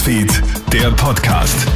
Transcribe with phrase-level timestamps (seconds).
[0.00, 1.66] Newsfeed, der Podcast.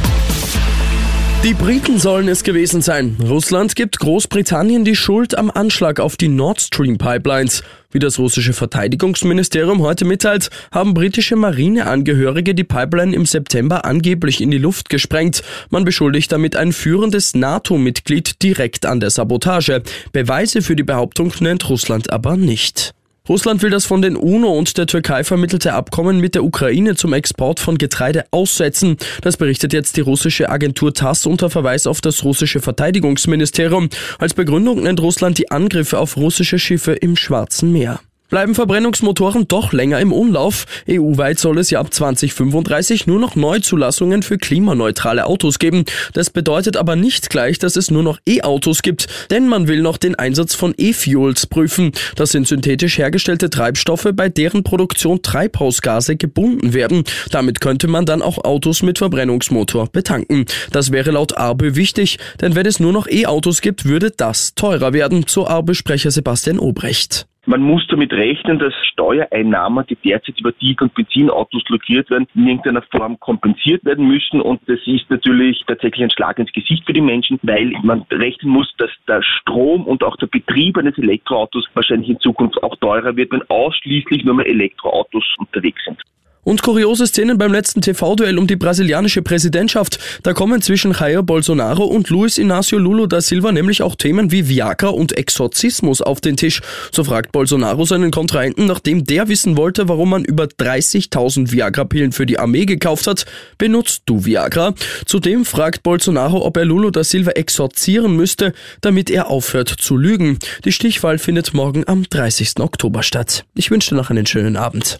[1.43, 3.17] Die Briten sollen es gewesen sein.
[3.21, 7.61] Russland gibt Großbritannien die Schuld am Anschlag auf die Nord Stream Pipelines.
[7.91, 14.49] Wie das russische Verteidigungsministerium heute mitteilt, haben britische Marineangehörige die Pipeline im September angeblich in
[14.49, 15.43] die Luft gesprengt.
[15.69, 19.83] Man beschuldigt damit ein führendes NATO-Mitglied direkt an der Sabotage.
[20.13, 22.94] Beweise für die Behauptung nennt Russland aber nicht.
[23.27, 27.13] Russland will das von den UNO und der Türkei vermittelte Abkommen mit der Ukraine zum
[27.13, 28.97] Export von Getreide aussetzen.
[29.21, 33.89] Das berichtet jetzt die russische Agentur TASS unter Verweis auf das russische Verteidigungsministerium.
[34.19, 37.99] Als Begründung nennt Russland die Angriffe auf russische Schiffe im Schwarzen Meer.
[38.27, 40.65] Bleiben Verbrennungsmotoren doch länger im Umlauf?
[40.89, 45.85] EU-weit soll es ja ab 2035 nur noch Neuzulassungen für klimaneutrale Autos geben.
[46.13, 49.97] Das bedeutet aber nicht gleich, dass es nur noch E-Autos gibt, denn man will noch
[49.97, 51.91] den Einsatz von E-Fuels prüfen.
[52.15, 57.03] Das sind synthetisch hergestellte Treibstoffe, bei deren Produktion Treibhausgase gebunden werden.
[57.29, 60.45] Damit könnte man dann auch Autos mit Verbrennungsmotor betanken.
[60.71, 64.93] Das wäre laut Arbe wichtig, denn wenn es nur noch E-Autos gibt, würde das teurer
[64.93, 67.27] werden, so Arbe-Sprecher Sebastian Obrecht.
[67.47, 72.47] Man muss damit rechnen, dass Steuereinnahmen, die derzeit über Diesel- und Benzinautos blockiert werden, in
[72.47, 74.41] irgendeiner Form kompensiert werden müssen.
[74.41, 78.51] Und das ist natürlich tatsächlich ein Schlag ins Gesicht für die Menschen, weil man rechnen
[78.51, 83.15] muss, dass der Strom und auch der Betrieb eines Elektroautos wahrscheinlich in Zukunft auch teurer
[83.15, 86.01] wird, wenn ausschließlich nur mehr Elektroautos unterwegs sind.
[86.45, 89.97] Und kuriose Szenen beim letzten TV-Duell um die brasilianische Präsidentschaft.
[90.21, 94.47] Da kommen zwischen Jair Bolsonaro und Luis Inácio Lula da Silva nämlich auch Themen wie
[94.47, 96.61] Viagra und Exorzismus auf den Tisch.
[96.91, 102.27] So fragt Bolsonaro seinen Kontrahenten, nachdem der wissen wollte, warum man über 30.000 Viagra-Pillen für
[102.27, 103.25] die Armee gekauft hat.
[103.57, 104.75] Benutzt du Viagra?
[105.07, 110.37] Zudem fragt Bolsonaro, ob er Lula da Silva exorzieren müsste, damit er aufhört zu lügen.
[110.63, 112.59] Die Stichwahl findet morgen am 30.
[112.59, 113.45] Oktober statt.
[113.55, 114.99] Ich wünsche dir noch einen schönen Abend.